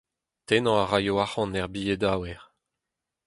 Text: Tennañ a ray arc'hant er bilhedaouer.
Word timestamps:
Tennañ 0.47 0.77
a 0.81 0.85
ray 0.91 1.07
arc'hant 1.23 1.57
er 1.59 1.67
bilhedaouer. 1.73 2.41